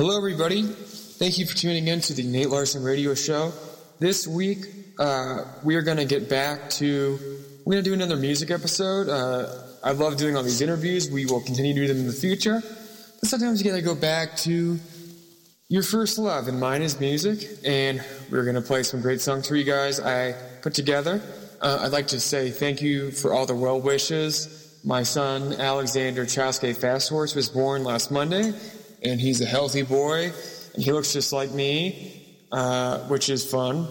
Hello, 0.00 0.16
everybody. 0.16 0.62
Thank 0.62 1.38
you 1.38 1.46
for 1.46 1.56
tuning 1.56 1.88
in 1.88 2.00
to 2.02 2.12
the 2.12 2.22
Nate 2.22 2.50
Larson 2.50 2.84
Radio 2.84 3.16
Show. 3.16 3.52
This 3.98 4.28
week, 4.28 4.58
uh, 4.96 5.42
we 5.64 5.74
are 5.74 5.82
going 5.82 5.96
to 5.96 6.04
get 6.04 6.28
back 6.30 6.70
to, 6.70 7.18
we're 7.64 7.72
going 7.72 7.82
to 7.82 7.90
do 7.90 7.94
another 7.94 8.14
music 8.14 8.52
episode. 8.52 9.08
Uh, 9.08 9.60
I 9.82 9.90
love 9.90 10.16
doing 10.16 10.36
all 10.36 10.44
these 10.44 10.60
interviews. 10.60 11.10
We 11.10 11.26
will 11.26 11.40
continue 11.40 11.74
to 11.74 11.80
do 11.80 11.88
them 11.88 11.96
in 11.96 12.06
the 12.06 12.12
future. 12.12 12.62
But 12.62 13.28
sometimes 13.28 13.60
you 13.60 13.68
got 13.68 13.76
to 13.76 13.82
go 13.82 13.96
back 13.96 14.36
to 14.36 14.78
your 15.68 15.82
first 15.82 16.16
love, 16.16 16.46
and 16.46 16.60
mine 16.60 16.82
is 16.82 17.00
music. 17.00 17.58
And 17.64 18.00
we're 18.30 18.44
going 18.44 18.54
to 18.54 18.62
play 18.62 18.84
some 18.84 19.00
great 19.00 19.20
songs 19.20 19.48
for 19.48 19.56
you 19.56 19.64
guys 19.64 19.98
I 19.98 20.36
put 20.62 20.74
together. 20.74 21.20
Uh, 21.60 21.80
I'd 21.82 21.90
like 21.90 22.06
to 22.08 22.20
say 22.20 22.52
thank 22.52 22.82
you 22.82 23.10
for 23.10 23.34
all 23.34 23.46
the 23.46 23.56
well 23.56 23.80
wishes. 23.80 24.78
My 24.84 25.02
son, 25.02 25.54
Alexander 25.54 26.24
Chaske 26.24 26.76
Fasthorse, 26.76 27.34
was 27.34 27.48
born 27.48 27.82
last 27.82 28.12
Monday, 28.12 28.52
and 29.02 29.20
he's 29.20 29.40
a 29.40 29.46
healthy 29.46 29.82
boy, 29.82 30.32
and 30.74 30.82
he 30.82 30.92
looks 30.92 31.12
just 31.12 31.32
like 31.32 31.52
me, 31.52 32.24
uh, 32.52 32.98
which 33.08 33.28
is 33.28 33.48
fun. 33.50 33.88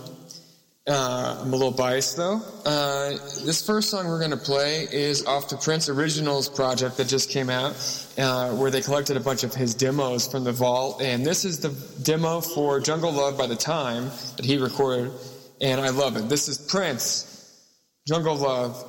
Uh, 0.87 1.39
I'm 1.41 1.51
a 1.51 1.55
little 1.55 1.71
biased 1.71 2.15
though. 2.15 2.41
Uh, 2.65 3.09
this 3.43 3.65
first 3.65 3.89
song 3.89 4.07
we're 4.07 4.19
going 4.19 4.31
to 4.31 4.37
play 4.37 4.87
is 4.89 5.25
off 5.25 5.49
the 5.49 5.57
Prince 5.57 5.89
Originals 5.89 6.47
project 6.47 6.95
that 6.95 7.09
just 7.09 7.29
came 7.29 7.49
out, 7.49 7.75
uh, 8.17 8.51
where 8.51 8.71
they 8.71 8.79
collected 8.79 9.17
a 9.17 9.19
bunch 9.19 9.43
of 9.43 9.53
his 9.53 9.75
demos 9.75 10.29
from 10.31 10.45
the 10.45 10.53
vault. 10.53 11.01
And 11.01 11.25
this 11.25 11.43
is 11.43 11.59
the 11.59 11.75
demo 12.03 12.39
for 12.39 12.79
Jungle 12.79 13.11
Love 13.11 13.37
by 13.37 13.47
the 13.47 13.55
Time 13.57 14.05
that 14.37 14.45
he 14.45 14.57
recorded, 14.57 15.11
and 15.59 15.81
I 15.81 15.89
love 15.89 16.15
it. 16.15 16.29
This 16.29 16.47
is 16.47 16.57
Prince, 16.57 17.67
Jungle 18.07 18.35
Love, 18.35 18.81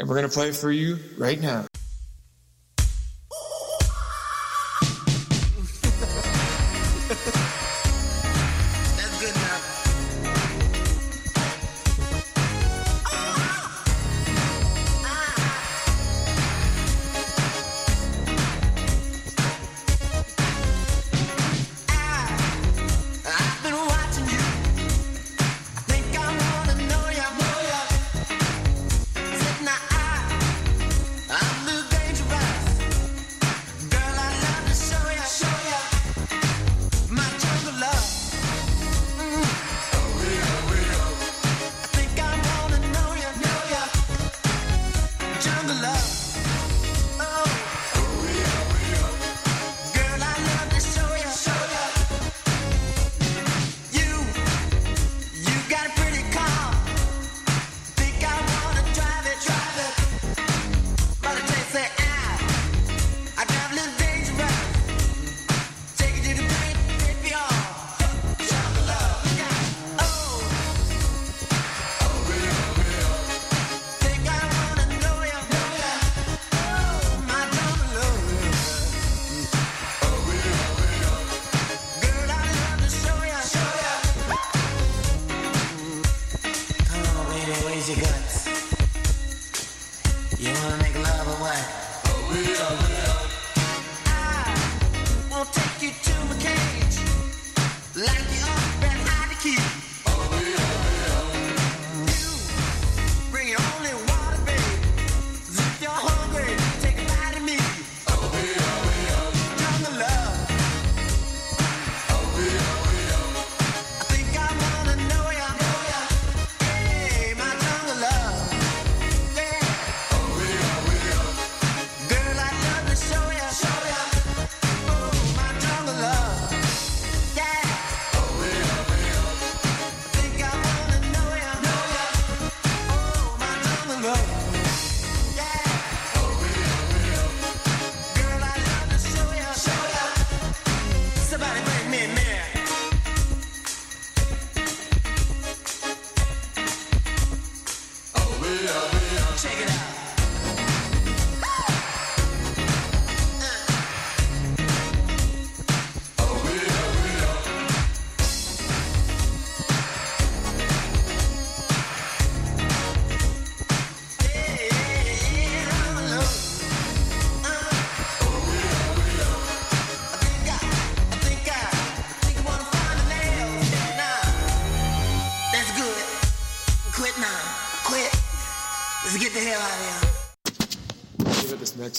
and 0.00 0.08
we're 0.08 0.16
going 0.16 0.28
to 0.28 0.34
play 0.34 0.48
it 0.48 0.56
for 0.56 0.72
you 0.72 0.98
right 1.18 1.40
now. 1.40 1.67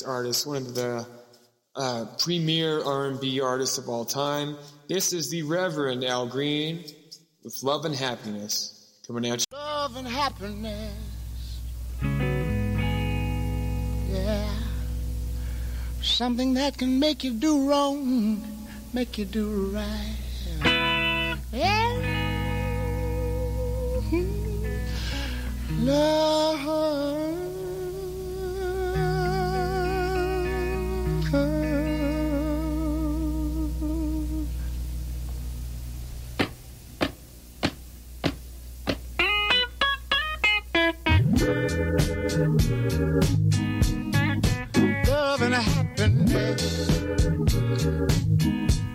Artist, 0.10 0.48
one 0.48 0.58
of 0.58 0.76
the 0.76 1.06
uh, 1.76 2.06
premier 2.18 2.84
R&B 2.84 3.40
artists 3.40 3.78
of 3.78 3.88
all 3.88 4.04
time. 4.04 4.58
This 4.88 5.14
is 5.14 5.30
the 5.30 5.44
Reverend 5.44 6.04
Al 6.04 6.28
Green 6.28 6.84
with 7.44 7.62
"Love 7.64 7.86
and 7.86 7.96
Happiness" 7.96 9.00
coming 9.06 9.24
you. 9.24 9.38
Love 9.52 9.96
and 9.96 10.08
happiness. 10.08 10.94
Yeah. 14.10 14.50
Something 16.02 16.56
that 16.56 16.78
can 16.78 17.00
make 17.00 17.24
you 17.24 17.34
do 17.34 17.70
wrong, 17.70 18.42
make 18.94 19.18
you 19.18 19.26
do 19.26 19.72
right. 19.74 20.16
Yeah. 21.54 22.20
Love. 25.80 27.29
Love 45.08 45.42
and 45.42 45.56
happiness. 45.56 47.02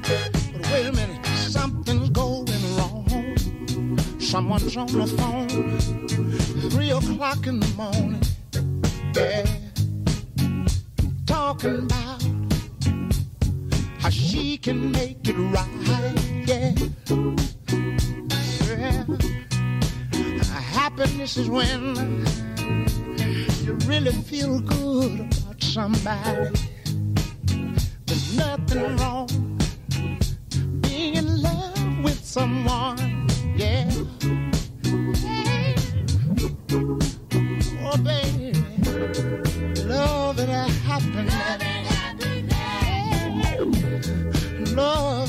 But 0.03 0.37
wait 0.71 0.87
a 0.87 0.93
minute, 0.93 1.27
something's 1.27 2.11
going 2.11 2.47
wrong. 2.77 3.37
Someone's 4.21 4.77
on 4.77 4.87
the 4.87 5.07
phone, 5.07 5.79
three 6.71 6.91
o'clock 6.91 7.47
in 7.47 7.61
the 7.61 7.69
morning. 7.77 8.23
Yeah, 9.15 9.45
talking 11.27 11.85
about 11.85 12.23
how 13.99 14.11
she 14.11 14.57
can 14.59 14.93
make 14.93 15.29
it 15.29 15.37
right. 15.37 15.69
Yeah. 16.47 16.75
yeah. 18.69 19.05
Happiness 20.73 21.37
is 21.37 21.49
when 21.49 22.25
you 23.65 23.73
really 23.87 24.13
feel 24.13 24.61
good 24.61 25.21
about 25.21 25.63
somebody. 25.63 26.51
There's 28.05 28.37
nothing 28.37 28.97
wrong 28.99 29.27
being 30.83 31.15
in 31.17 31.43
love 31.43 32.05
with 32.05 32.23
someone. 32.23 33.27
Yeah. 33.57 33.91
Oh, 37.87 37.97
baby, 37.97 38.53
love 39.85 40.39
and 40.41 40.71
happiness. 40.85 41.63
Love 44.75 45.24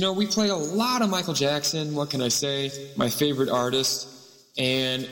You 0.00 0.06
know, 0.06 0.14
we 0.14 0.26
play 0.26 0.48
a 0.48 0.56
lot 0.56 1.02
of 1.02 1.10
Michael 1.10 1.34
Jackson. 1.34 1.94
What 1.94 2.08
can 2.08 2.22
I 2.22 2.28
say? 2.28 2.70
My 2.96 3.10
favorite 3.10 3.50
artist, 3.50 4.08
and 4.56 5.06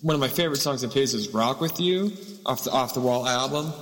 one 0.00 0.14
of 0.14 0.20
my 0.20 0.26
favorite 0.26 0.56
songs 0.56 0.82
of 0.82 0.92
his 0.92 1.14
is 1.14 1.28
"Rock 1.28 1.60
with 1.60 1.78
You" 1.78 2.10
off 2.44 2.64
the 2.64 2.72
Off 2.72 2.92
the 2.92 2.98
Wall 2.98 3.24
album. 3.24 3.72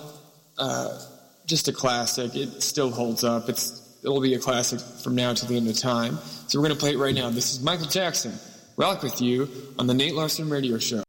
Uh, 0.59 1.01
just 1.47 1.69
a 1.69 1.73
classic. 1.73 2.37
It 2.37 2.63
still 2.63 2.91
holds 2.91 3.25
up. 3.25 3.49
It's 3.49 3.97
it'll 4.03 4.21
be 4.21 4.35
a 4.35 4.39
classic 4.39 4.81
from 4.81 5.15
now 5.15 5.33
to 5.33 5.47
the 5.47 5.57
end 5.57 5.67
of 5.67 5.79
time. 5.79 6.19
So 6.49 6.61
we're 6.61 6.69
gonna 6.69 6.79
play 6.79 6.93
it 6.93 6.99
right 6.99 7.15
now. 7.15 7.31
This 7.31 7.55
is 7.55 7.63
Michael 7.63 7.87
Jackson, 7.87 8.35
"Rock 8.77 9.03
with 9.03 9.23
You" 9.23 9.49
on 9.79 9.87
the 9.87 9.95
Nate 9.95 10.15
Larson 10.15 10.51
Radio 10.51 10.77
Show. 10.77 11.03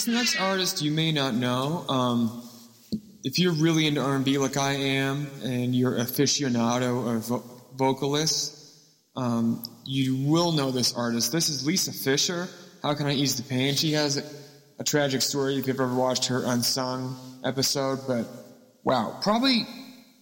This 0.00 0.08
next 0.08 0.40
artist 0.40 0.80
you 0.80 0.92
may 0.92 1.12
not 1.12 1.34
know. 1.34 1.84
Um, 1.86 2.42
if 3.22 3.38
you're 3.38 3.52
really 3.52 3.86
into 3.86 4.00
R&B 4.00 4.38
like 4.38 4.56
I 4.56 4.72
am, 4.72 5.26
and 5.42 5.76
you're 5.76 5.92
aficionado 5.92 7.16
of 7.16 7.26
vo- 7.28 7.44
vocalist, 7.74 8.78
um, 9.14 9.62
you 9.84 10.16
will 10.26 10.52
know 10.52 10.70
this 10.70 10.94
artist. 10.94 11.32
This 11.32 11.50
is 11.50 11.66
Lisa 11.66 11.92
Fischer. 11.92 12.48
How 12.82 12.94
can 12.94 13.08
I 13.08 13.12
ease 13.12 13.36
the 13.36 13.42
pain? 13.42 13.74
She 13.74 13.92
has 13.92 14.16
a, 14.16 14.24
a 14.78 14.84
tragic 14.84 15.20
story. 15.20 15.58
If 15.58 15.66
you've 15.66 15.78
ever 15.78 15.94
watched 15.94 16.28
her 16.28 16.44
unsung 16.46 17.14
episode, 17.44 17.98
but 18.08 18.26
wow, 18.84 19.18
probably 19.20 19.66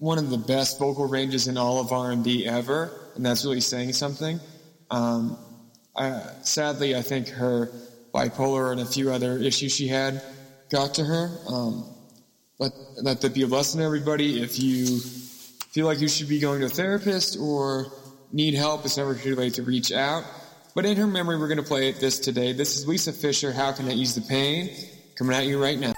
one 0.00 0.18
of 0.18 0.28
the 0.28 0.38
best 0.38 0.80
vocal 0.80 1.06
ranges 1.06 1.47
in 1.47 1.56
all 1.56 1.78
of 1.78 1.92
R&B 1.92 2.47
ever, 2.47 2.90
and 3.14 3.25
that's 3.25 3.44
really 3.44 3.61
saying 3.61 3.92
something. 3.92 4.40
Um, 4.90 5.38
I, 5.97 6.20
sadly, 6.42 6.97
I 6.97 7.02
think 7.02 7.28
her 7.28 7.70
bipolar 8.12 8.73
and 8.73 8.81
a 8.81 8.87
few 8.87 9.11
other 9.11 9.38
issues 9.38 9.73
she 9.73 9.88
had 9.88 10.23
got 10.71 10.95
to 10.95 11.05
her. 11.05 11.31
Um, 11.49 11.85
let, 12.59 12.73
let 13.03 13.21
that 13.21 13.35
be 13.35 13.43
a 13.43 13.47
lesson 13.47 13.81
to 13.81 13.87
everybody. 13.87 14.43
If 14.43 14.59
you 14.59 14.99
feel 14.99 15.87
like 15.87 16.00
you 16.00 16.09
should 16.09 16.29
be 16.29 16.41
going 16.41 16.61
to 16.61 16.67
a 16.67 16.71
therapist 16.71 17.38
or 17.38 17.87
need 18.33 18.55
help, 18.55 18.85
it's 18.85 18.97
never 18.97 19.15
too 19.15 19.37
late 19.37 19.55
to 19.55 19.62
reach 19.62 19.93
out. 19.93 20.25
But 20.75 20.85
in 20.85 20.97
her 20.97 21.07
memory, 21.07 21.38
we're 21.38 21.49
going 21.49 21.59
to 21.59 21.65
play 21.65 21.93
this 21.93 22.19
today. 22.19 22.53
This 22.53 22.77
is 22.77 22.87
Lisa 22.87 23.12
Fischer, 23.12 23.53
How 23.53 23.73
Can 23.73 23.88
I 23.88 23.93
Ease 23.93 24.15
the 24.15 24.21
Pain? 24.21 24.71
Coming 25.17 25.37
at 25.37 25.47
you 25.47 25.61
right 25.61 25.79
now. 25.79 25.95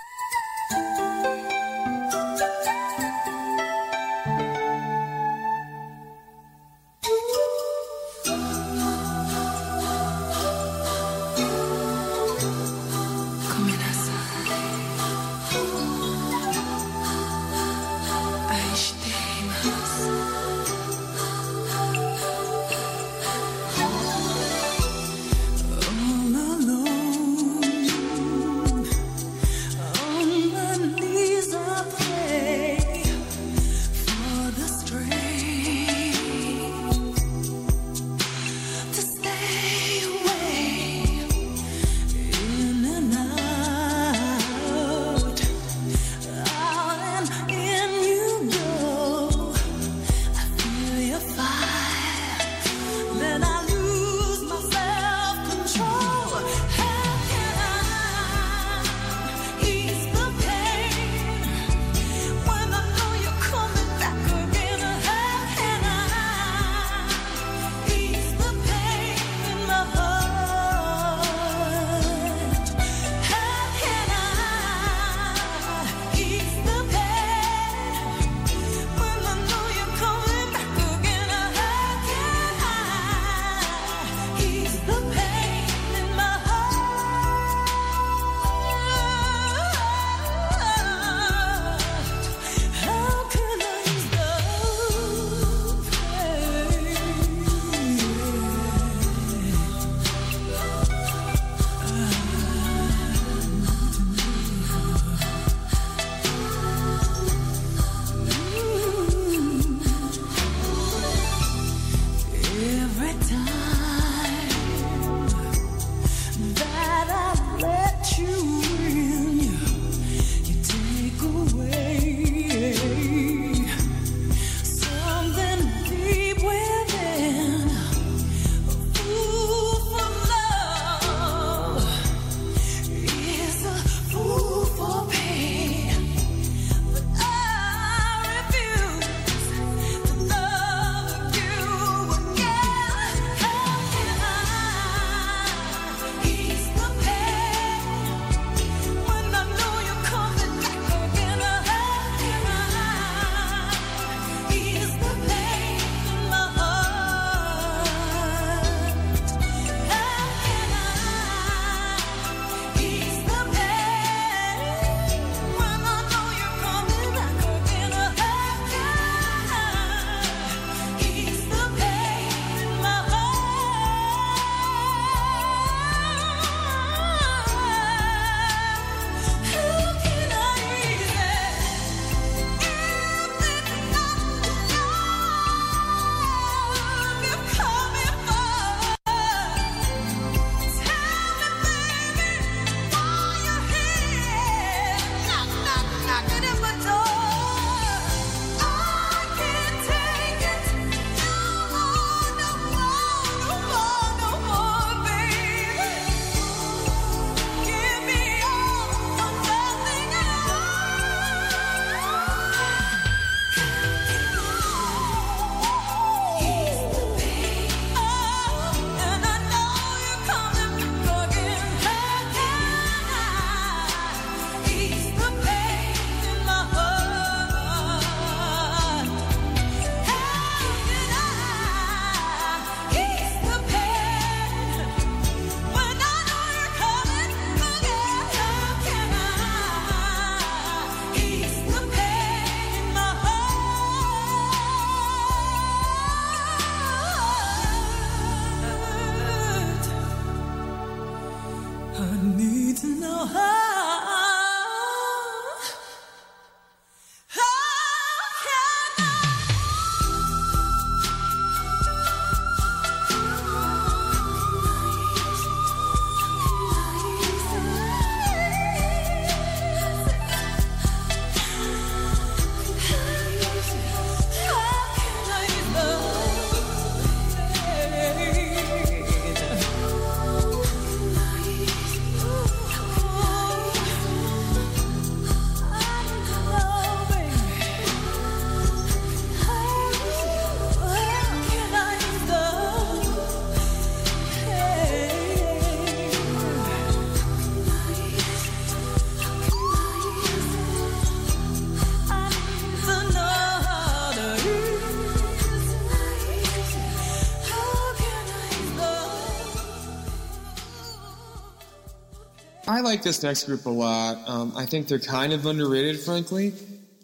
Like 312.91 313.03
this 313.03 313.23
next 313.23 313.45
group 313.45 313.67
a 313.67 313.71
lot. 313.71 314.29
Um, 314.29 314.53
I 314.57 314.67
think 314.67 314.89
they're 314.89 314.99
kind 314.99 315.33
of 315.33 315.47
underrated, 315.47 316.01
frankly. 316.01 316.53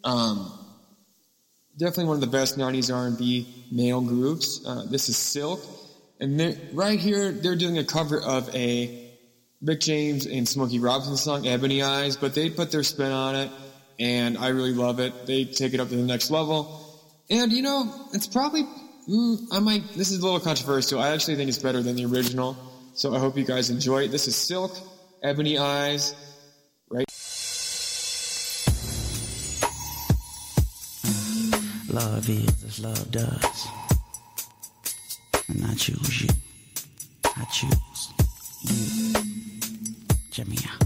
Um, 0.03 0.53
definitely 1.79 2.07
one 2.07 2.16
of 2.16 2.20
the 2.20 2.27
best 2.27 2.59
'90s 2.59 2.92
R&B 2.92 3.66
male 3.70 4.01
groups. 4.01 4.66
Uh, 4.66 4.85
this 4.90 5.09
is 5.09 5.16
Silk, 5.16 5.61
and 6.18 6.59
right 6.72 6.99
here 6.99 7.31
they're 7.31 7.57
doing 7.57 7.79
a 7.79 7.85
cover 7.85 8.20
of 8.20 8.53
a 8.55 9.12
Rick 9.62 9.81
James 9.81 10.27
and 10.27 10.49
Smokey 10.49 10.81
Robinson 10.81 11.16
song, 11.16 11.46
Ebony 11.46 11.83
Eyes, 11.83 12.16
but 12.16 12.35
they 12.35 12.51
put 12.51 12.72
their 12.72 12.83
spin 12.83 13.12
on 13.12 13.37
it, 13.37 13.51
and 14.01 14.37
I 14.37 14.49
really 14.49 14.75
love 14.75 14.99
it. 14.99 15.27
They 15.27 15.44
take 15.44 15.72
it 15.72 15.81
up 15.81 15.88
to 15.88 15.96
the 15.96 16.03
next 16.03 16.31
level. 16.31 16.83
And, 17.31 17.53
you 17.53 17.62
know, 17.62 18.09
it's 18.12 18.27
probably, 18.27 18.64
mm, 19.09 19.38
I 19.51 19.59
might, 19.61 19.83
this 19.94 20.11
is 20.11 20.18
a 20.18 20.25
little 20.25 20.40
controversial. 20.40 21.01
I 21.01 21.11
actually 21.11 21.37
think 21.37 21.49
it's 21.49 21.59
better 21.59 21.83
than 21.83 21.96
the 21.96 22.05
original, 22.05 22.57
so 22.94 23.14
I 23.14 23.18
hope 23.18 23.37
you 23.37 23.44
guys 23.44 23.70
enjoy 23.70 24.05
it. 24.05 24.11
This 24.11 24.29
is 24.29 24.37
Silk, 24.37 24.72
Ebony 25.26 25.58
Eyes, 25.58 26.14
right? 26.88 27.04
Love 31.90 32.30
is 32.30 32.62
as 32.62 32.78
love 32.78 33.10
does. 33.10 33.66
And 35.48 35.64
I 35.64 35.74
choose 35.74 36.22
you. 36.22 36.28
I 37.24 37.44
choose 37.46 38.12
you. 38.12 38.76
Jamia. 40.30 40.62
Jamia. 40.70 40.86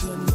tonight. 0.00 0.29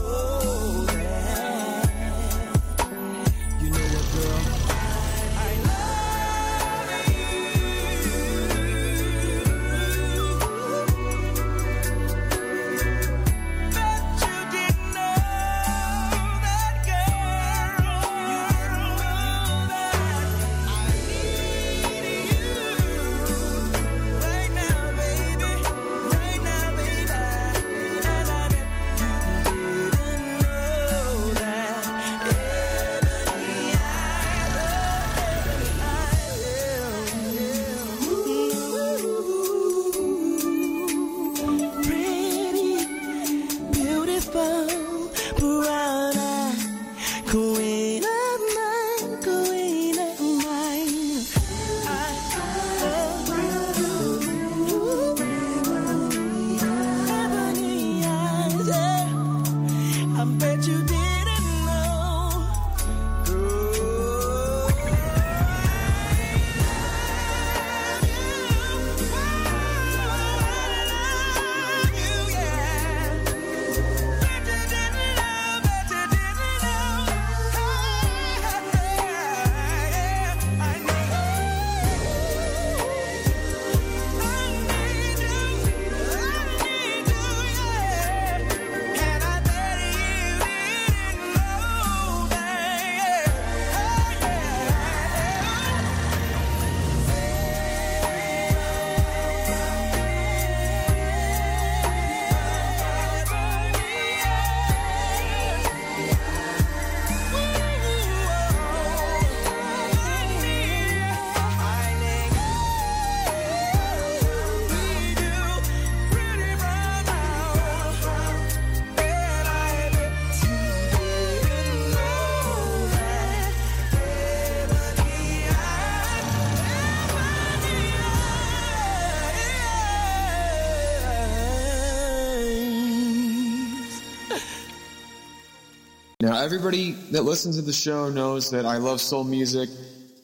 Everybody 136.45 136.91
that 137.09 137.23
listens 137.23 137.55
to 137.55 137.63
the 137.63 137.73
show 137.73 138.07
knows 138.07 138.51
that 138.51 138.67
I 138.67 138.77
love 138.77 139.01
soul 139.01 139.23
music. 139.23 139.67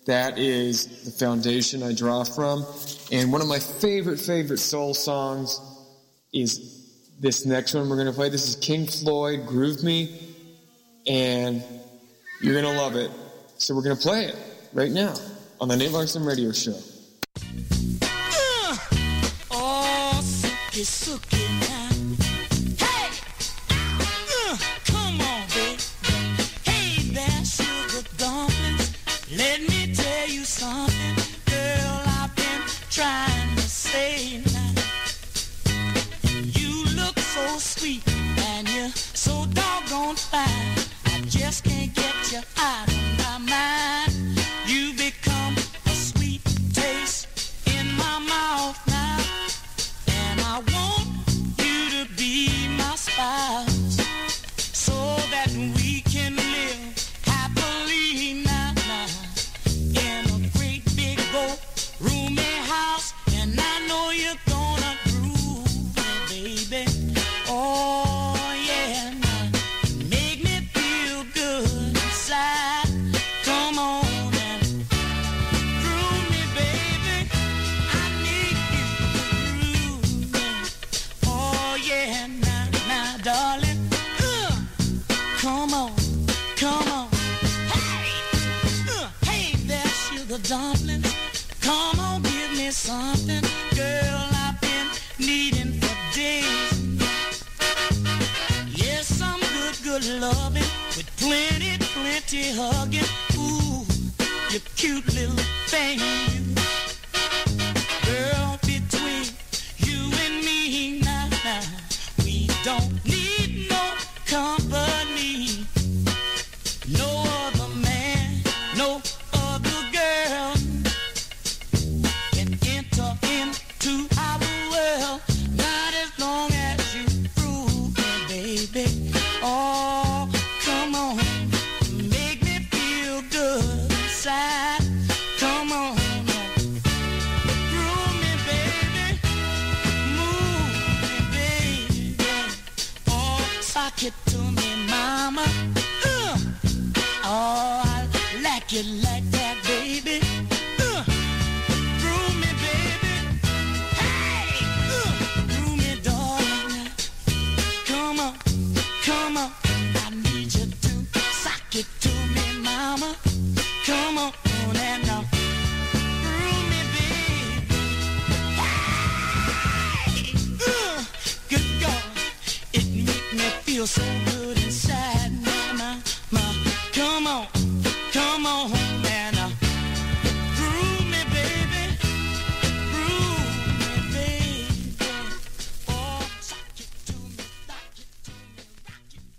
That 0.05 0.37
is 0.37 1.03
the 1.03 1.09
foundation 1.09 1.81
I 1.81 1.95
draw 1.95 2.23
from. 2.23 2.63
And 3.11 3.31
one 3.31 3.41
of 3.41 3.47
my 3.47 3.57
favorite, 3.57 4.19
favorite 4.19 4.59
soul 4.59 4.93
songs 4.93 5.59
is 6.31 7.15
this 7.19 7.47
next 7.47 7.73
one 7.73 7.89
we're 7.89 7.95
going 7.95 8.05
to 8.05 8.13
play. 8.13 8.29
This 8.29 8.47
is 8.47 8.55
King 8.55 8.85
Floyd, 8.85 9.47
Groove 9.47 9.83
Me. 9.83 10.15
And 11.07 11.63
you're 12.39 12.53
going 12.53 12.71
to 12.71 12.79
love 12.79 12.95
it. 12.95 13.09
So 13.57 13.73
we're 13.73 13.81
going 13.81 13.97
to 13.97 14.01
play 14.01 14.25
it 14.25 14.35
right 14.73 14.91
now 14.91 15.15
on 15.59 15.69
the 15.69 15.75
Nate 15.75 15.89
Larson 15.89 16.23
Radio 16.23 16.51
Show. 16.51 16.77
Oh, 19.49 20.21
suki, 20.21 20.85
suki 20.85 21.80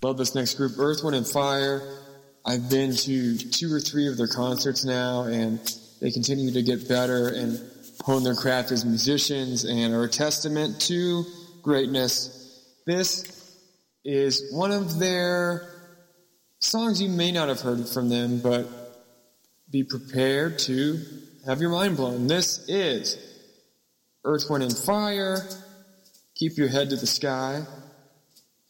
Love 0.02 0.18
this 0.18 0.34
next 0.34 0.56
group, 0.56 0.72
Earth, 0.78 1.04
Wind, 1.04 1.16
and 1.16 1.26
Fire. 1.26 1.80
I've 2.44 2.68
been 2.68 2.94
to 2.94 3.38
two 3.38 3.72
or 3.72 3.78
three 3.78 4.08
of 4.08 4.16
their 4.16 4.26
concerts 4.26 4.84
now, 4.84 5.22
and 5.22 5.58
they 6.00 6.10
continue 6.10 6.50
to 6.52 6.62
get 6.62 6.88
better 6.88 7.28
and 7.28 7.58
hone 8.04 8.24
their 8.24 8.34
craft 8.34 8.72
as 8.72 8.84
musicians 8.84 9.64
and 9.64 9.94
are 9.94 10.02
a 10.02 10.08
testament 10.08 10.80
to 10.82 11.24
greatness. 11.62 12.60
This 12.84 13.31
is 14.04 14.52
one 14.52 14.72
of 14.72 14.98
their 14.98 15.68
songs 16.60 17.00
you 17.00 17.08
may 17.08 17.32
not 17.32 17.48
have 17.48 17.60
heard 17.60 17.88
from 17.88 18.08
them, 18.08 18.40
but 18.40 18.68
be 19.70 19.82
prepared 19.82 20.58
to 20.60 21.00
have 21.46 21.60
your 21.60 21.70
mind 21.70 21.96
blown. 21.96 22.26
This 22.26 22.68
is 22.68 23.16
Earth, 24.24 24.48
Wind, 24.48 24.64
and 24.64 24.76
Fire. 24.76 25.38
Keep 26.34 26.56
your 26.56 26.68
head 26.68 26.90
to 26.90 26.96
the 26.96 27.06
sky 27.06 27.64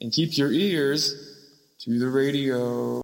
and 0.01 0.13
keep 0.13 0.37
your 0.37 0.51
ears 0.53 1.15
to 1.81 1.99
the 1.99 2.09
radio. 2.09 3.02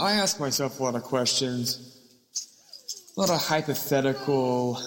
I 0.00 0.12
ask 0.12 0.40
myself 0.40 0.80
a 0.80 0.82
lot 0.82 0.94
of 0.94 1.02
questions, 1.02 1.98
a 3.18 3.20
lot 3.20 3.28
of 3.28 3.36
hypothetical 3.36 4.80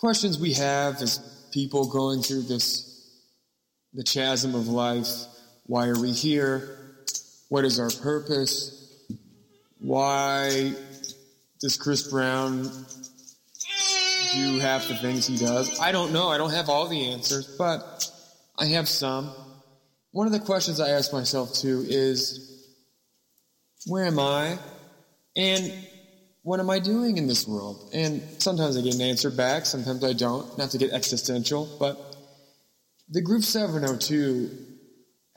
questions 0.00 0.38
we 0.38 0.54
have 0.54 1.02
as 1.02 1.18
people 1.52 1.90
going 1.90 2.22
through 2.22 2.44
this, 2.44 3.20
the 3.92 4.02
chasm 4.02 4.54
of 4.54 4.66
life. 4.66 5.10
Why 5.66 5.88
are 5.88 6.00
we 6.00 6.12
here? 6.12 6.78
What 7.50 7.66
is 7.66 7.78
our 7.78 7.90
purpose? 7.90 9.04
Why 9.78 10.72
does 11.60 11.76
Chris 11.76 12.08
Brown 12.08 12.62
do 14.32 14.58
half 14.58 14.88
the 14.88 14.96
things 15.02 15.26
he 15.26 15.36
does? 15.36 15.78
I 15.80 15.92
don't 15.92 16.14
know. 16.14 16.28
I 16.28 16.38
don't 16.38 16.52
have 16.52 16.70
all 16.70 16.88
the 16.88 17.12
answers, 17.12 17.46
but 17.58 18.10
I 18.58 18.64
have 18.68 18.88
some. 18.88 19.34
One 20.12 20.26
of 20.26 20.32
the 20.32 20.40
questions 20.40 20.80
I 20.80 20.92
ask 20.92 21.12
myself 21.12 21.52
too 21.52 21.84
is 21.86 22.52
where 23.86 24.04
am 24.04 24.18
I? 24.18 24.58
And 25.36 25.72
what 26.42 26.60
am 26.60 26.70
I 26.70 26.78
doing 26.78 27.16
in 27.16 27.26
this 27.26 27.46
world? 27.48 27.90
And 27.92 28.22
sometimes 28.38 28.76
I 28.76 28.82
get 28.82 28.94
an 28.94 29.00
answer 29.00 29.30
back, 29.30 29.66
sometimes 29.66 30.04
I 30.04 30.12
don't. 30.12 30.56
Not 30.58 30.70
to 30.70 30.78
get 30.78 30.92
existential, 30.92 31.68
but 31.78 32.16
the 33.08 33.22
group 33.22 33.42
702 33.42 34.50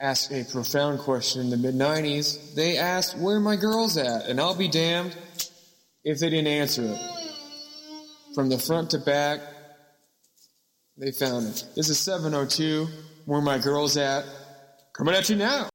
asked 0.00 0.32
a 0.32 0.44
profound 0.44 1.00
question 1.00 1.40
in 1.42 1.50
the 1.50 1.56
mid 1.56 1.74
90s. 1.74 2.54
They 2.54 2.78
asked, 2.78 3.16
Where 3.18 3.36
are 3.36 3.40
my 3.40 3.56
girls 3.56 3.96
at? 3.96 4.26
And 4.26 4.40
I'll 4.40 4.54
be 4.54 4.68
damned 4.68 5.16
if 6.04 6.20
they 6.20 6.30
didn't 6.30 6.46
answer 6.46 6.82
it. 6.84 7.00
From 8.34 8.48
the 8.48 8.58
front 8.58 8.90
to 8.90 8.98
back, 8.98 9.40
they 10.96 11.12
found 11.12 11.46
it. 11.46 11.64
This 11.74 11.88
is 11.88 11.98
702. 11.98 12.86
Where 13.24 13.38
are 13.38 13.42
my 13.42 13.58
girls 13.58 13.96
at? 13.96 14.24
Coming 14.92 15.14
at 15.14 15.28
you 15.28 15.36
now. 15.36 15.68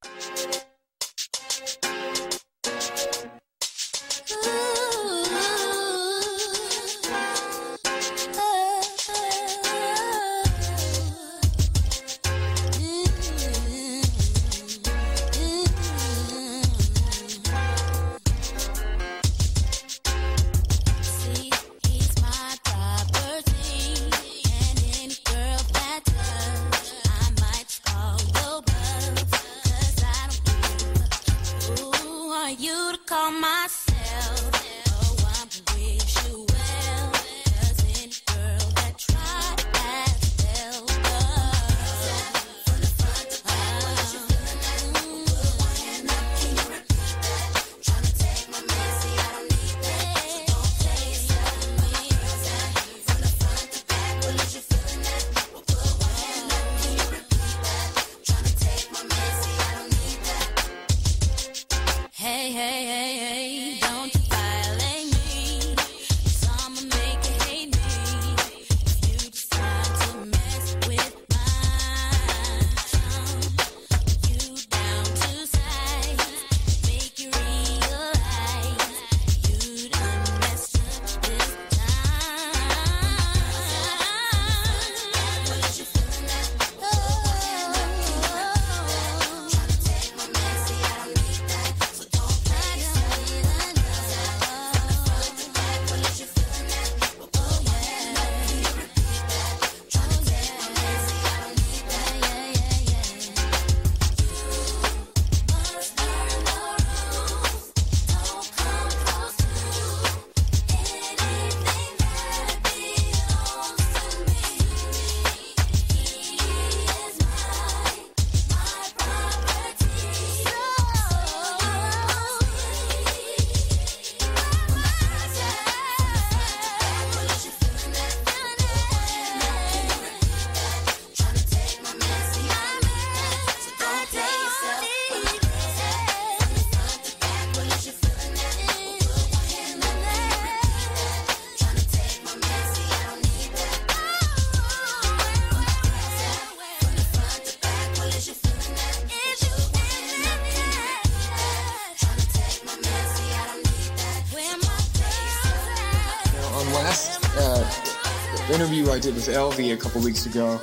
I 158.94 159.00
did 159.00 159.16
with 159.16 159.28
Elvie 159.28 159.74
a 159.74 159.78
couple 159.78 160.02
weeks 160.02 160.28
ago, 160.28 160.62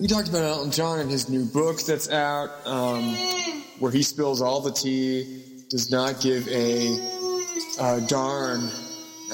we 0.00 0.06
talked 0.06 0.26
about 0.26 0.42
Elton 0.42 0.70
John 0.70 1.00
and 1.00 1.10
his 1.10 1.28
new 1.28 1.44
book 1.44 1.82
that's 1.82 2.08
out, 2.08 2.48
um, 2.66 3.14
where 3.78 3.92
he 3.92 4.02
spills 4.02 4.40
all 4.40 4.62
the 4.62 4.72
tea, 4.72 5.66
does 5.68 5.90
not 5.90 6.18
give 6.22 6.48
a 6.48 6.96
uh, 7.78 8.00
darn 8.06 8.70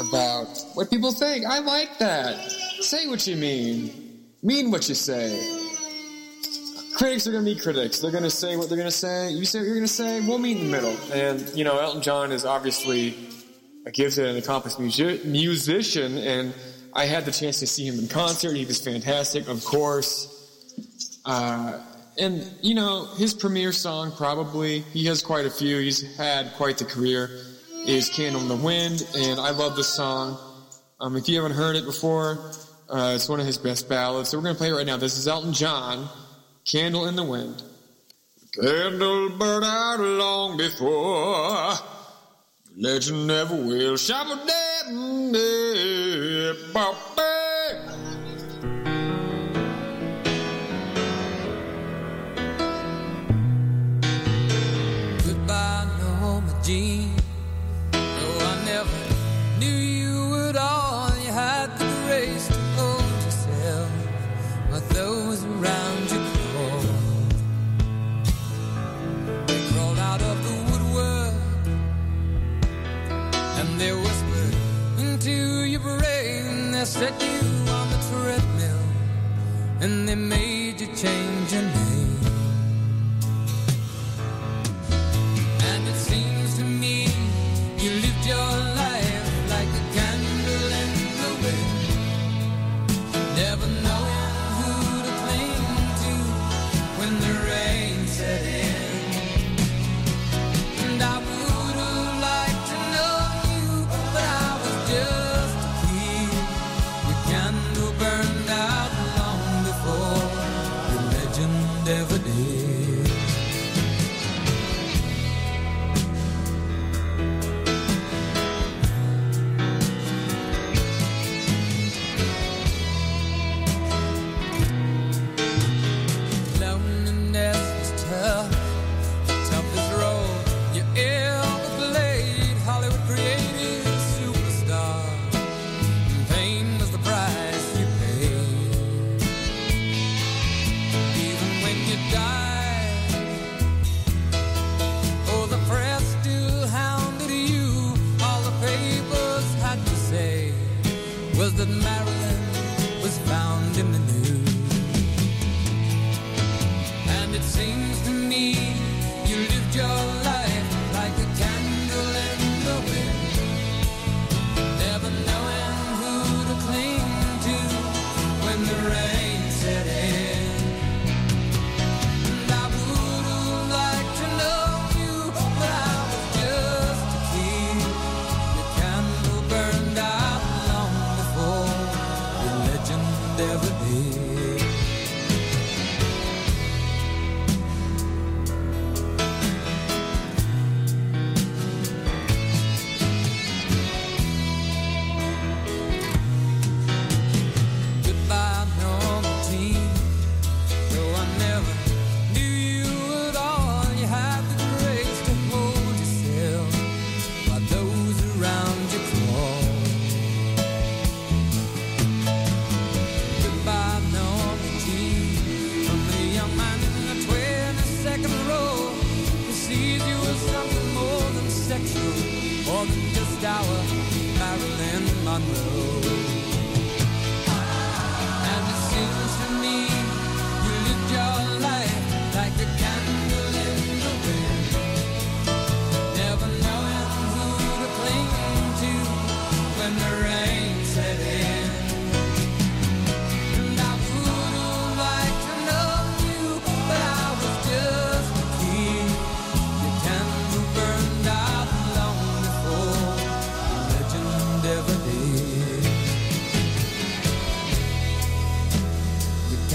about 0.01 0.49
what 0.75 0.91
people 0.91 1.13
think. 1.13 1.47
I 1.47 1.61
like 1.61 1.99
that. 2.01 2.51
Say 2.81 3.07
what 3.07 3.25
you 3.25 3.37
mean. 3.37 4.25
Mean 4.43 4.73
what 4.73 4.89
you 4.89 4.97
say. 4.97 5.39
Critics 6.97 7.29
are 7.29 7.31
going 7.31 7.45
to 7.45 7.55
be 7.55 7.61
critics. 7.61 8.01
They're 8.01 8.11
going 8.11 8.25
to 8.25 8.31
say 8.31 8.57
what 8.57 8.69
they're 8.69 8.79
going 8.79 8.91
to 8.91 8.97
say. 8.97 9.31
You 9.31 9.45
say 9.45 9.61
what 9.61 9.67
you're 9.67 9.77
going 9.77 9.87
to 9.87 9.93
say. 9.93 10.27
We'll 10.27 10.39
meet 10.39 10.57
in 10.57 10.65
the 10.65 10.73
middle. 10.73 10.97
And, 11.13 11.49
you 11.57 11.63
know, 11.63 11.79
Elton 11.79 12.03
John 12.03 12.33
is 12.33 12.45
obviously 12.45 13.15
a 13.87 13.93
gifted 13.93 14.27
and 14.27 14.39
accomplished 14.39 14.79
musi- 14.79 15.25
musician, 15.25 16.19
and 16.19 16.53
I 16.93 17.07
had 17.07 17.25
the 17.25 17.33
chance 17.33 17.61
to 17.61 17.67
see 17.67 17.87
him 17.87 17.99
in 17.99 18.09
concert. 18.09 18.55
He 18.55 18.65
was 18.65 18.81
fantastic, 18.81 19.49
of 19.49 19.65
course. 19.65 20.35
Uh, 21.25 21.81
and, 22.19 22.51
you 22.63 22.75
know, 22.75 23.07
his 23.17 23.35
premiere 23.35 23.73
song, 23.73 24.13
probably, 24.13 24.81
he 24.81 25.07
has 25.07 25.23
quite 25.23 25.47
a 25.47 25.51
few. 25.51 25.79
He's 25.79 26.17
had 26.17 26.53
quite 26.55 26.79
the 26.79 26.85
career, 26.85 27.31
is 27.87 28.09
Candle 28.09 28.41
in 28.41 28.49
the 28.49 28.57
Wind, 28.57 29.07
and 29.17 29.39
I 29.39 29.51
love 29.51 29.77
this 29.77 29.89
song. 29.89 30.39
Um, 31.01 31.17
if 31.17 31.29
you 31.29 31.37
haven't 31.37 31.57
heard 31.57 31.77
it 31.77 31.85
before, 31.85 32.53
uh, 32.89 33.13
it's 33.15 33.29
one 33.29 33.39
of 33.39 33.47
his 33.47 33.59
best 33.59 33.89
ballads. 33.89 34.31
So 34.31 34.39
we're 34.39 34.45
going 34.45 34.55
to 34.55 34.59
play 34.59 34.71
it 34.71 34.75
right 34.75 34.87
now. 34.87 34.97
This 34.97 35.17
is 35.17 35.29
Elton 35.29 35.53
John, 35.53 36.09
Candle 36.65 37.07
in 37.07 37.15
the 37.15 37.23
Wind. 37.23 37.63
Candle 38.53 39.29
burned 39.39 39.65
out 39.65 40.01
long 40.01 40.57
before. 40.57 41.75
Legend 42.81 43.27
never 43.27 43.57
will. 43.57 43.95
Shabba 43.95 44.39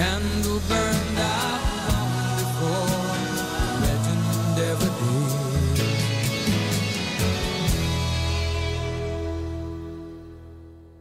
candle 0.03 0.59
burned 0.67 1.17
out 1.17 1.61
long 1.89 2.11
before 2.43 2.87
legend 3.83 4.59
ever 4.59 4.89
did. 4.99 5.85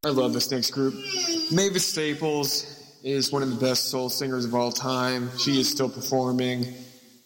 I 0.04 0.10
love 0.10 0.32
this 0.32 0.50
next 0.52 0.70
group. 0.70 0.94
Mavis 1.50 1.86
Staples 1.86 2.66
is 3.02 3.32
one 3.32 3.42
of 3.42 3.50
the 3.50 3.56
best 3.56 3.90
soul 3.90 4.08
singers 4.08 4.44
of 4.44 4.54
all 4.54 4.70
time. 4.70 5.36
She 5.36 5.58
is 5.58 5.68
still 5.68 5.88
performing. 5.88 6.66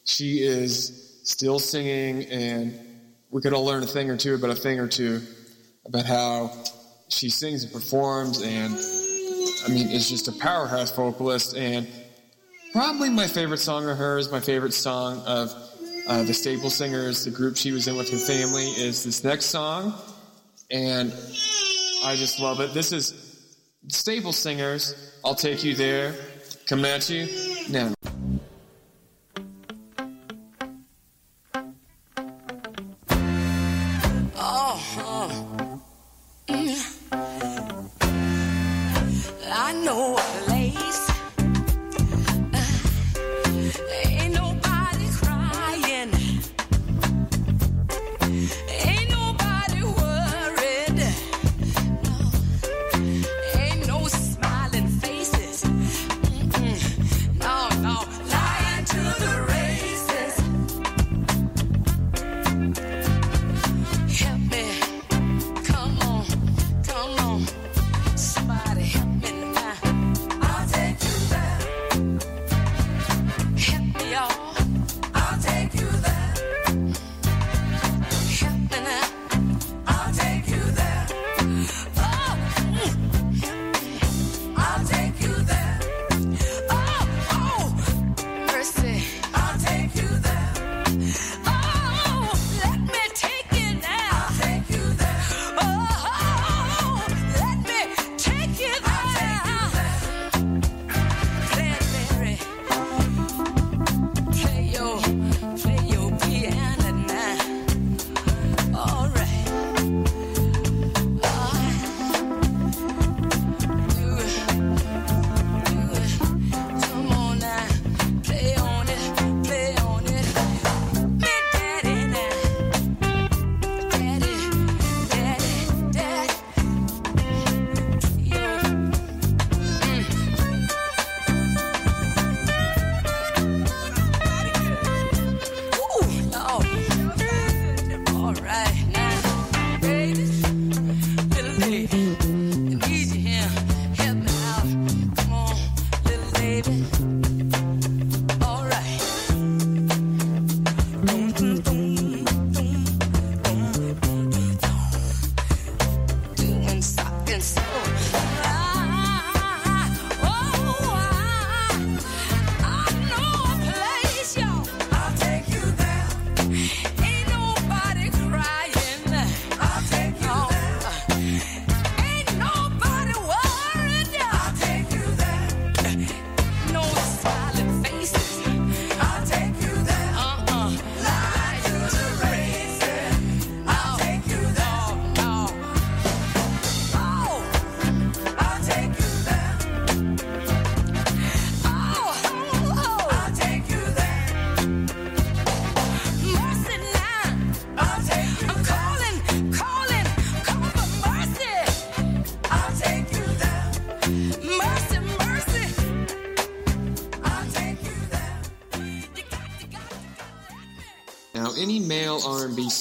She 0.05 0.43
is 0.43 1.21
still 1.25 1.59
singing, 1.59 2.25
and 2.27 2.79
we 3.31 3.43
could 3.43 3.53
all 3.53 3.67
learn 3.67 3.83
a 3.83 3.87
thing 3.87 4.09
or 4.09 4.17
two 4.17 4.35
about 4.35 4.51
a 4.51 4.55
thing 4.55 4.81
or 4.81 4.89
two 4.89 5.21
about 5.85 6.07
how 6.07 6.53
she 7.09 7.29
sings 7.29 7.65
and 7.65 7.73
performs. 7.73 8.41
And 8.41 8.75
I 9.67 9.69
mean, 9.69 9.91
is 9.91 10.09
just 10.09 10.29
a 10.29 10.33
powerhouse 10.33 10.93
vocalist, 10.95 11.57
and 11.57 11.89
probably 12.73 13.11
my 13.11 13.27
favorite 13.27 13.59
song 13.59 13.89
of 13.89 13.97
hers, 13.97 14.31
my 14.31 14.39
favorite 14.39 14.73
song 14.73 15.23
of 15.27 15.53
uh, 16.07 16.23
the 16.23 16.33
Staple 16.33 16.71
Singers, 16.71 17.25
the 17.25 17.33
group 17.33 17.57
she 17.57 17.73
was 17.73 17.89
in 17.89 17.97
with 17.97 18.09
her 18.11 18.19
family, 18.19 18.67
is 18.67 19.03
this 19.03 19.25
next 19.25 19.47
song, 19.47 19.93
and 20.71 21.13
I 22.05 22.15
just 22.15 22.39
love 22.39 22.61
it. 22.61 22.75
This 22.75 22.93
is 22.93 23.57
Staple 23.89 24.33
Singers. 24.33 25.19
I'll 25.25 25.35
take 25.35 25.65
you 25.65 25.75
there. 25.75 26.15
Come 26.67 26.85
at 26.85 27.11
you 27.11 27.27
now. 27.69 27.93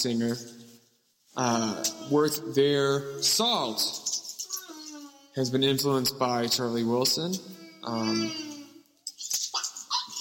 Singer 0.06 0.38
uh, 1.36 1.84
worth 2.12 2.54
their 2.54 3.20
salt 3.24 3.82
has 5.36 5.50
been 5.50 5.64
influenced 5.64 6.20
by 6.20 6.46
Charlie 6.46 6.84
Wilson. 6.84 7.34
Um, 7.84 8.32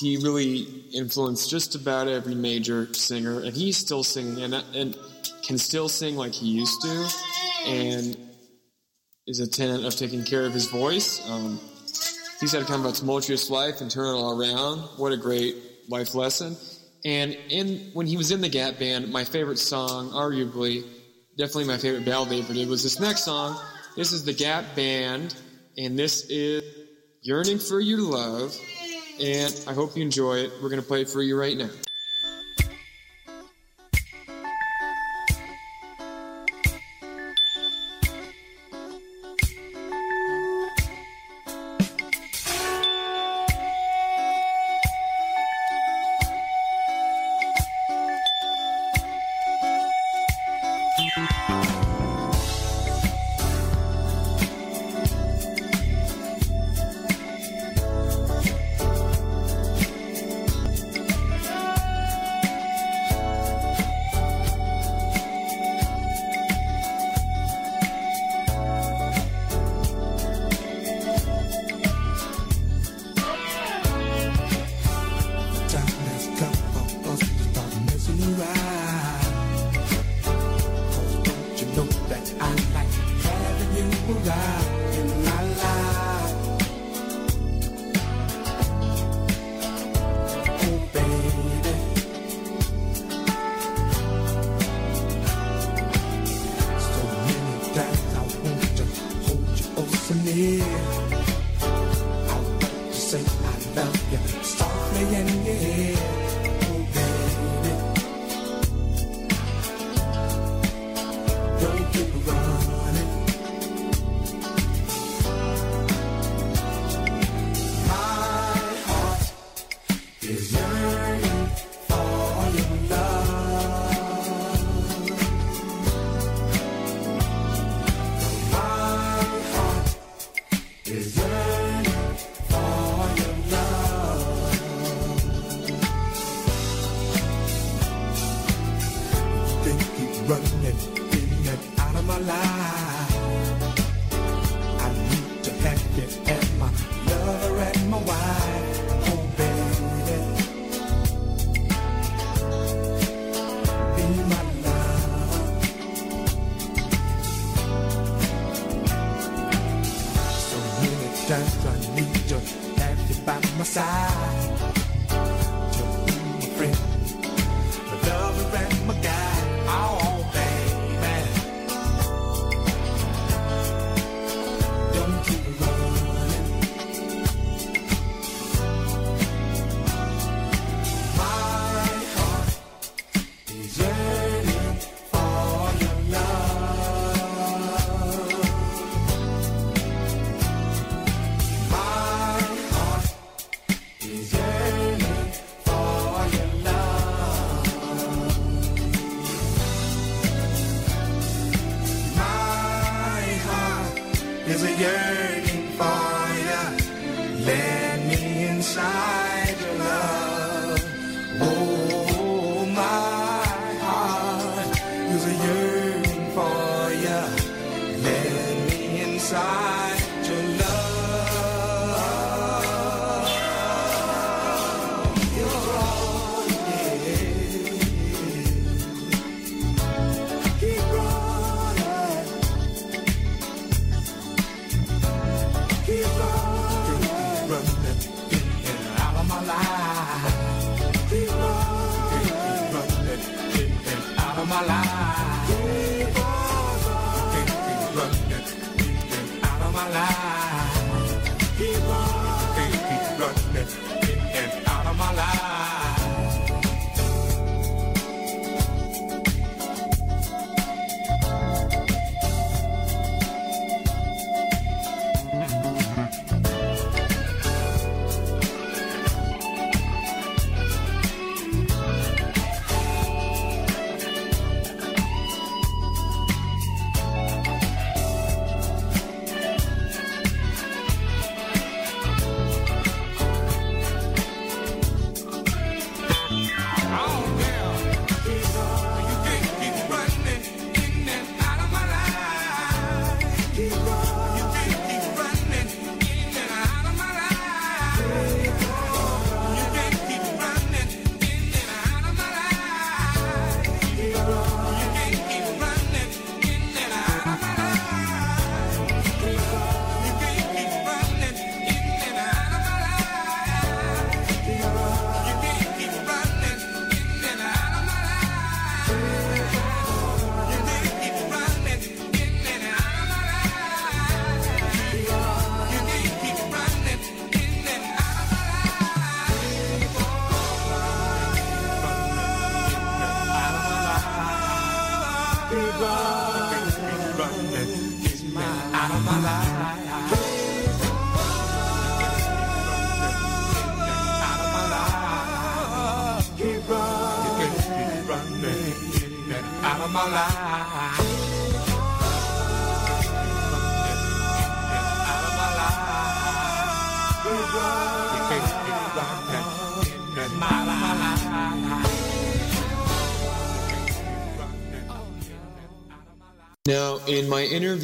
he 0.01 0.16
really 0.16 0.62
influenced 0.95 1.51
just 1.51 1.74
about 1.74 2.09
every 2.09 2.35
major 2.35 2.93
singer, 2.95 3.41
and 3.41 3.55
he's 3.55 3.76
still 3.76 4.03
singing 4.03 4.43
and, 4.43 4.55
and 4.74 4.97
can 5.47 5.59
still 5.59 5.91
sing 5.91 6.16
like 6.16 6.32
he 6.32 6.47
used 6.47 6.80
to, 6.80 7.09
and 7.66 8.16
is 9.26 9.41
a 9.41 9.47
tenant 9.47 9.85
of 9.85 9.95
taking 9.95 10.24
care 10.24 10.47
of 10.47 10.55
his 10.55 10.66
voice. 10.68 11.20
Um, 11.28 11.61
he's 12.41 12.53
had 12.53 12.64
kind 12.64 12.87
of 12.87 12.91
a 12.91 12.95
tumultuous 12.95 13.51
life 13.51 13.82
and 13.82 13.91
turn 13.91 14.07
it 14.07 14.18
all 14.18 14.41
around. 14.41 14.78
What 14.97 15.12
a 15.12 15.18
great 15.18 15.57
life 15.91 16.14
lesson. 16.14 16.57
And 17.05 17.37
in 17.51 17.91
when 17.93 18.07
he 18.07 18.17
was 18.17 18.31
in 18.31 18.41
the 18.41 18.49
Gap 18.49 18.79
Band, 18.79 19.13
my 19.13 19.25
favorite 19.25 19.59
song, 19.59 20.11
arguably, 20.11 20.85
definitely 21.37 21.65
my 21.65 21.77
favorite 21.77 22.07
ballad 22.07 22.31
they 22.31 22.41
ever 22.41 22.55
did, 22.55 22.69
was 22.69 22.83
this 22.83 22.99
next 22.99 23.25
song. 23.25 23.61
This 23.95 24.13
is 24.13 24.25
the 24.25 24.33
Gap 24.33 24.65
Band, 24.75 25.37
and 25.77 25.99
this 25.99 26.25
is 26.31 26.63
Yearning 27.21 27.59
for 27.59 27.81
Your 27.81 28.01
Love. 28.01 28.57
And 29.21 29.65
I 29.69 29.75
hope 29.75 29.97
you 29.97 30.03
enjoy 30.03 30.39
it. 30.39 30.53
We're 30.63 30.71
going 30.71 30.81
to 30.81 30.87
play 30.87 31.03
it 31.03 31.11
for 31.11 31.23
you 31.23 31.39
right 31.39 31.57
now. 31.57 31.71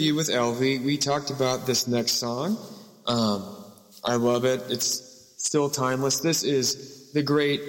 Interview 0.01 0.15
with 0.15 0.29
Elvie, 0.29 0.83
we 0.83 0.97
talked 0.97 1.29
about 1.29 1.67
this 1.67 1.87
next 1.87 2.13
song. 2.13 2.57
Um, 3.07 3.45
I 4.03 4.15
love 4.15 4.47
it. 4.47 4.63
It's 4.71 5.35
still 5.37 5.69
timeless. 5.69 6.21
This 6.21 6.43
is 6.43 7.13
the 7.13 7.23
great 7.23 7.61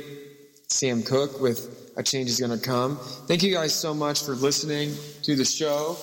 Sam 0.70 1.04
Cooke 1.04 1.42
with 1.42 1.92
A 1.98 2.04
Change 2.04 2.30
Is 2.30 2.40
Gonna 2.40 2.58
Come. 2.58 2.96
Thank 3.28 3.44
you 3.44 3.54
guys 3.54 3.76
so 3.76 3.94
much 3.94 4.24
for 4.24 4.32
listening 4.32 4.94
to 5.24 5.36
the 5.36 5.44
show. 5.44 5.98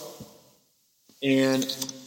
And 1.22 1.64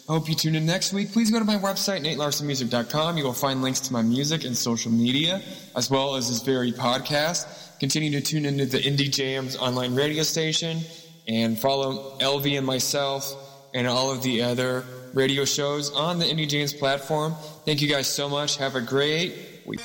hope 0.08 0.30
you 0.30 0.36
tune 0.36 0.54
in 0.54 0.68
next 0.68 0.94
week. 0.94 1.12
Please 1.14 1.32
go 1.32 1.40
to 1.40 1.46
my 1.46 1.58
website, 1.58 2.06
natelarsonmusic.com. 2.06 3.18
You 3.18 3.24
will 3.24 3.34
find 3.34 3.64
links 3.64 3.80
to 3.80 3.94
my 3.94 4.04
music 4.04 4.46
and 4.46 4.56
social 4.56 4.92
media, 4.92 5.42
as 5.76 5.90
well 5.90 6.14
as 6.14 6.30
this 6.30 6.44
very 6.44 6.72
podcast. 6.72 7.80
Continue 7.80 8.12
to 8.12 8.22
tune 8.22 8.46
into 8.46 8.68
the 8.68 8.78
Indie 8.78 9.12
Jams 9.12 9.58
online 9.58 9.96
radio 9.96 10.22
station 10.22 10.82
and 11.28 11.58
follow 11.58 12.20
LV 12.20 12.56
and 12.56 12.68
myself 12.68 13.41
and 13.74 13.88
all 13.88 14.12
of 14.12 14.24
the 14.24 14.42
other 14.44 14.84
radio 15.14 15.46
shows 15.46 15.92
on 15.92 16.20
the 16.20 16.26
Indie 16.26 16.48
Jams 16.48 16.74
platform. 16.74 17.34
Thank 17.66 17.82
you 17.82 17.88
guys 17.88 18.08
so 18.08 18.30
much. 18.30 18.58
Have 18.58 18.76
a 18.76 18.82
great 18.82 19.34
week. 19.66 19.82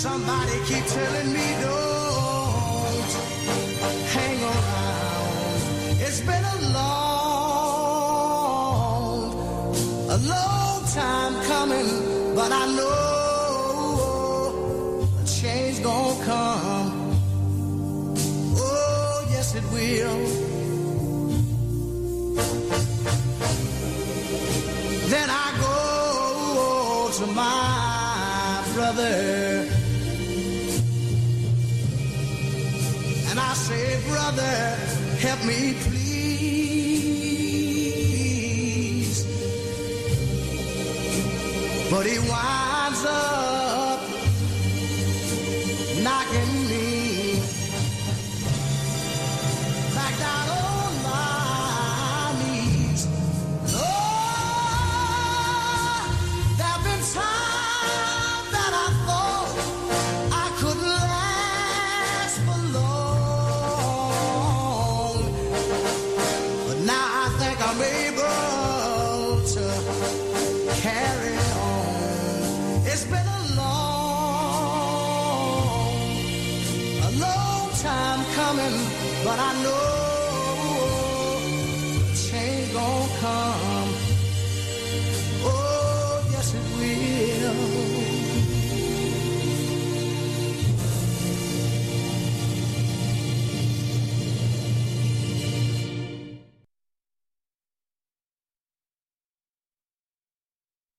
Somebody 0.00 0.56
keep 0.64 0.84
telling 0.86 1.30
me 1.30 1.46
don't 1.60 3.12
hang 4.16 4.42
around. 4.42 6.00
It's 6.00 6.20
been 6.22 6.42
a 6.42 6.58
long, 6.72 7.60
a 10.08 10.16
long 10.16 10.84
time 10.86 11.34
coming, 11.44 12.34
but 12.34 12.50
I 12.50 12.66
know. 12.76 12.89
Help 34.38 35.44
me 35.44 35.74
please. 35.74 36.30
But 41.90 42.06
he 42.06 42.18
why? 42.18 42.59